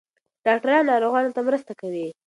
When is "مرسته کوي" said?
1.47-2.07